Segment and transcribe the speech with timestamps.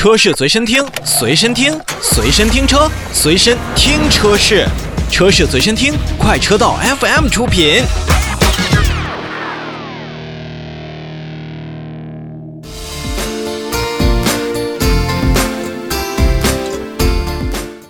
[0.00, 4.66] 车市随身听，随身听，随身听车，随身听车市，
[5.10, 7.82] 车市随身听，快车道 FM 出品。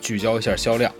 [0.00, 0.92] 聚焦一下销量，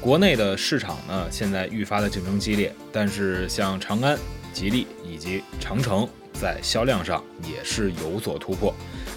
[0.00, 4.16] 国内的市场呢，现在愈发的竞争激烈，但是像长安、
[4.52, 6.08] 吉利以及长城
[6.42, 8.74] 在销量上也是有所突破。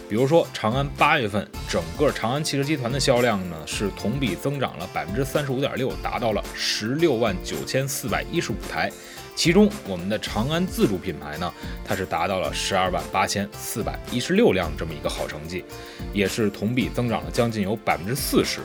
[0.07, 8.91] 比如说，长安八月份整个长安汽车集团的销量呢，是同比增长了百分之三十五点六，达到了十六万九千四百一十五台。
[9.35, 11.51] 其中，我们的长安自主品牌呢，
[11.83, 15.65] 它是达到了十二万八千四百一十六辆这么一个好成绩，
[16.13, 18.61] 也是同比增长了将近有百分之四十。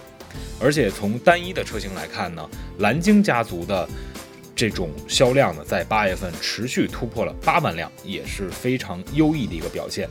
[0.60, 2.46] 而且从单一的车型来看呢，
[2.80, 3.88] 蓝鲸家族的
[4.60, 10.06] 这种销量呢，在八月份持续突破了八万辆，也是非常优异的一个表现。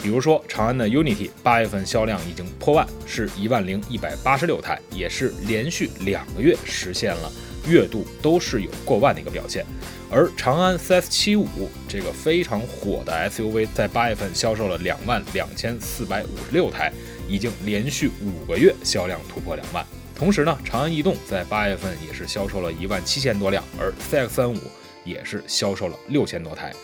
[0.00, 7.32] 比如说，长安的 Unity 八月份销量已经破万，是一万零一百八十六台，也是连续两个月实现了
[7.66, 9.66] 月度都是有过万的一个表现。
[10.08, 11.44] 而长安 CS75
[11.88, 16.92] 这个非常火的 SUV，在八月份销售了两万两千四百五十六台，
[17.28, 19.84] 已经连续五个月销量突破两万。
[20.20, 24.58] 同时呢，长安逸动在八月份也是销售了一万七千多辆，而 CX35
[25.02, 26.74] 也是销售了六千多台。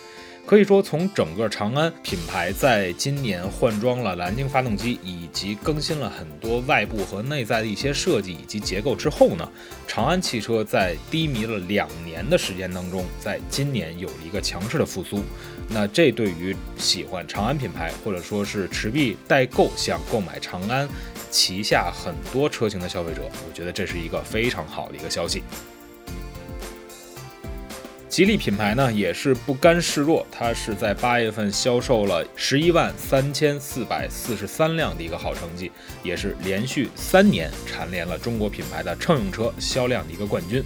[0.47, 9.47] 可以说，从整个长安品牌在今年换装了蓝鲸发动机，以及更新了很多外部和内在的一些设计以及结构之后呢，
[9.87, 15.23] 长安汽车在低迷了两年的时间当中，在今年有了一个强势的复苏。
[15.69, 20.89] 那这对于喜欢长安品牌或者说是持币代购想购买长安
[21.37, 25.43] 旗下很多车型的消费者，我觉得这是一个非常好的一个消息。
[28.09, 35.71] 吉利品牌呢也是不甘示弱，它是在八月份销售了十一万三千四百四十三辆的一个好成绩，
[36.03, 40.65] 也是连续三年蝉联了中国品牌的乘用车销量的一个冠军。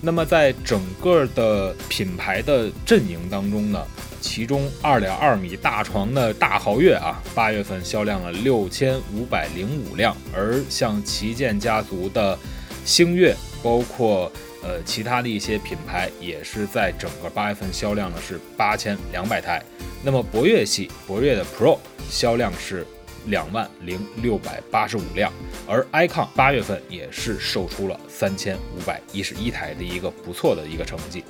[0.00, 3.86] 那么在整个的品牌的阵营当中呢，
[4.20, 12.38] 其中二点二米大床的大豪越啊，八月份销量了六千五百零五辆，而像旗舰家族的
[12.84, 14.30] 星越，包括。
[14.60, 19.62] 呃，其他的一些品牌也是在整个八月份销量呢是八千两百台，
[20.02, 21.78] 那么博越系博越的 Pro
[22.10, 22.84] 销量是
[23.26, 25.32] 两万零六百八十五辆，
[25.64, 31.22] 而 icon 八月份也是售出了三千五百一十一台的一个不错的一个成绩，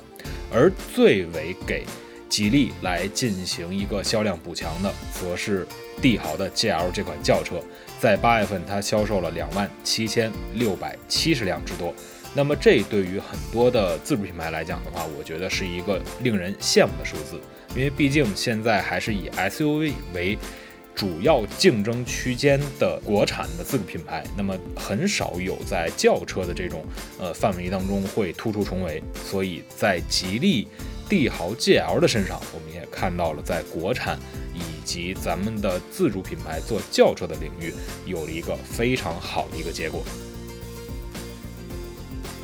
[0.51, 1.85] 而最为给
[2.29, 5.67] 吉利来进行一个销量补强的，则是
[6.01, 7.59] 帝豪的 GL 这款轿车，
[7.99, 11.93] 在八月份它销售了两万七千六百七十辆之多。
[12.35, 17.41] 那么这对于很多的自主品牌来讲的话，我觉得是一个令人羡慕的数字，
[17.75, 20.37] 因为毕竟现在还是以 SUV 为
[20.93, 26.85] 主要竞争区间的国产的自主品牌，那么很少有在轿车的这种
[27.17, 30.67] 呃范围当中会突出重围，所以在吉利
[31.09, 34.17] 帝豪 GL 的身上，我们也看到了在国产
[34.53, 37.73] 以及咱们的自主品牌做轿车的领域
[38.05, 40.03] 有了一个非常好的一个结果。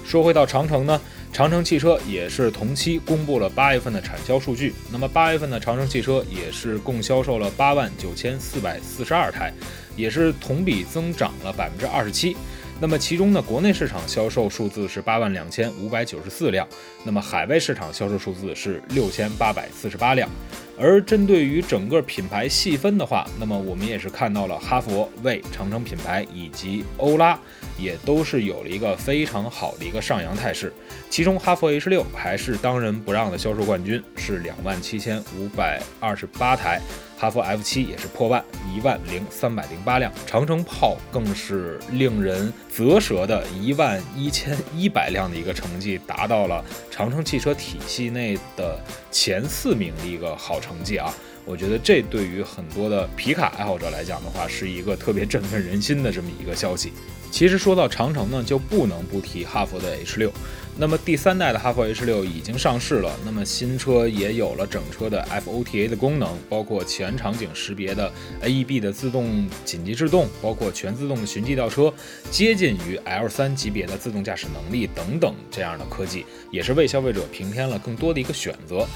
[0.04, 1.02] 说回到长城呢，
[1.34, 4.74] 长城汽车也是同期公布了八月份的产销数据。
[4.92, 9.52] 那么八月份的长城汽车也是共销售了八万九千四百四十二台，
[9.96, 12.38] 也是同比增长了百分之二十七。
[12.82, 16.68] 那么其中呢，国内市场销售数字是八万两千五百九十四辆，
[17.06, 20.30] 那么海外市场销售数字是六千八百四十八辆。
[20.78, 27.40] 而针对于整个品牌细分的话，那么我们也是看到了哈弗、魏、长城品牌以及欧拉
[27.78, 30.74] 也都是有了一个非常好的一个上扬态势。
[31.10, 36.82] 其中哈弗 H 六还是当仁不让的销售冠军，是两万七千五百二十八台。
[37.18, 38.44] 哈弗 F 七也是破万，
[38.76, 48.78] 一万零三百零八辆，长城炮更是令人啧舌的一万一千一百辆的一个成绩，达到了长城汽车体系内的
[49.10, 51.12] 前四名的一个好成绩啊！
[51.46, 56.92] 我觉得这对于很多的皮卡爱好者来讲的话，是一个特别振奋人心的这么一个消息。
[57.36, 60.32] 其实说到长城呢，就不能不提哈弗的 H 六。
[60.78, 68.10] 那么第三代的哈弗 H 六已经上市了，那么新车也有了整车的 FOTA 的功能，包括全场景识别的
[68.42, 71.94] AEB 的自动紧急制动，包括全自动的循迹倒车，
[72.32, 78.88] 接近于 L3 级别的自动驾驶能力等等这样的科技，也是为消费者平添了更多的一个选择。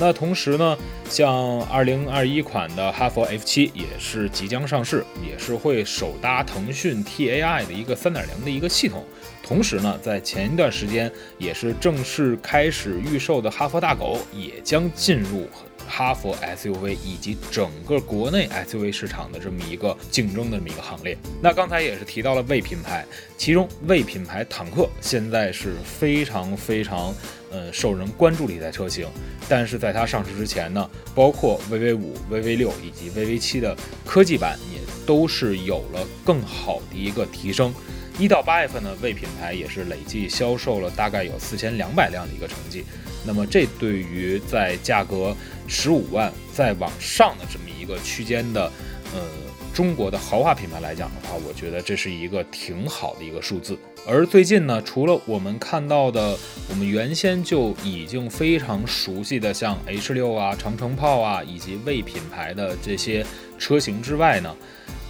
[0.00, 0.78] 那同时呢，
[1.08, 9.04] 像二零二一款的哈弗 F 七也是即将上市，也是会首搭腾讯 TAI 的一个三点零的一个系统。
[9.48, 15.48] 同时呢，在前一段时间也是正式开始预售的哈佛大狗也将进入
[15.88, 21.16] 哈佛 SUV 以及整个国内 SUV 市场的这么一个竞争的这么一个行列。
[21.40, 23.06] 那刚才也是提到了魏品牌，
[23.38, 27.14] 其中魏品牌坦克现在是非常非常
[27.50, 29.08] 呃受人关注的一台车型，
[29.48, 33.74] 但是在它上市之前呢，包括 VV 五、VV 六以及 VV 七的
[34.04, 37.72] 科技版也都是有了更好的一个提升。
[38.18, 42.84] 一到八月份呢，魏品牌也是累计销售了大概有四千两百辆的一个成绩。
[43.24, 45.36] 那么这对于在价格
[45.68, 48.64] 十五万再往上的这么一个区间的，
[49.14, 49.20] 呃，
[49.72, 53.78] 中国的豪华品牌来讲的话，我觉得这是一个挺好的一个数字。
[54.04, 56.36] 而最近呢，除了我们看到的，
[56.68, 63.24] 我们原先就已经非常熟悉的像 H 六啊、长城炮啊以及魏品牌的这些
[63.58, 64.56] 车型之外呢，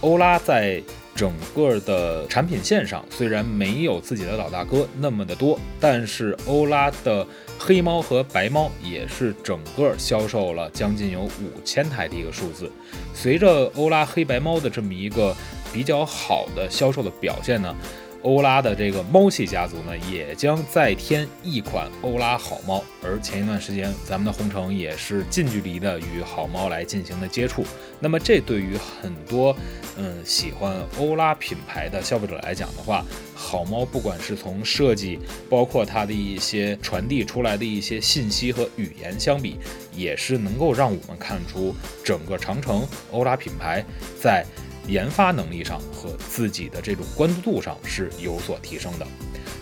[0.01, 0.83] 欧拉在。
[1.19, 7.27] 整个的产品线上虽然没有自己的老大哥那么的多，但是欧拉的
[7.57, 12.71] 黑猫和白猫也是整个销售了将近有五千台的一个数字。
[13.13, 15.35] 随着欧拉黑白猫的这么一个
[15.73, 17.75] 比较好的销售的表现呢。
[18.21, 22.83] 欧拉的这个猫系家族呢，也将再添一款欧拉好猫。
[23.01, 27.63] 而前一段时间，咱们的红城也是近距离的与好猫来进行的接触。
[27.99, 29.55] 那么，这对于很多
[29.97, 35.17] 嗯喜欢欧拉品牌的消费者来讲的话，好猫不管是从设计，
[35.49, 39.57] 包括它的一些传递出来的一些信息和语言相比，
[39.95, 41.73] 也是能够让我们看出
[42.03, 43.83] 整个长城欧拉品牌
[44.21, 44.45] 在。
[44.89, 49.05] 研发能力上和自己的这种关注度上是有所提升的。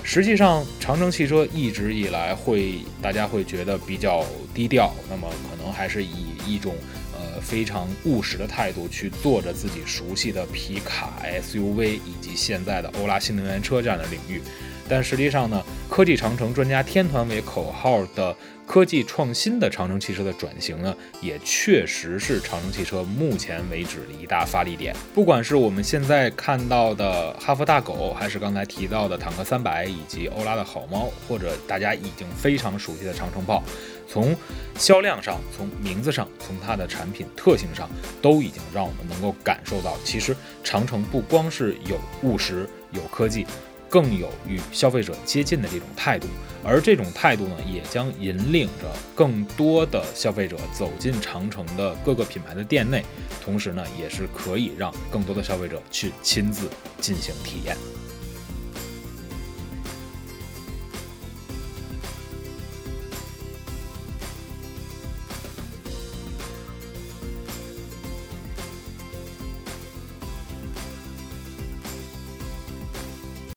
[0.04, 6.74] 实际上，长城汽车一直以来会大家会觉得比较低调，那么可能还是以一种
[7.14, 14.42] 呃非常务实的态度去做着自己熟悉的皮卡 SUV 以及现在的欧拉新能源车这样的领域。
[14.90, 18.36] 但实际上呢，科技长城专家天团为口号的
[18.66, 24.96] 科技创新的长城汽车的转型呢，也确实是长城汽车目前为止的一大发力点。
[25.14, 33.64] 不管是我们现在看到的哈弗大狗，还是刚才提到的坦克三百，以及欧拉的好猫，或者大家已经非常熟悉的长城炮，
[34.08, 34.36] 从
[34.78, 37.90] 销量上、从名字上、从它的产品特性上，
[38.22, 43.46] 都已经让我们能够感受到，其实长城不光是有务实、有科技。
[43.90, 46.28] 更有与消费者接近的这种态度，
[46.64, 53.04] 而这种态度呢，也将引领着更多的消费者走进长城的各个品牌的店内，
[53.44, 56.70] 同时呢，也是可以让更多的消费者去亲自
[57.00, 57.76] 进行体验。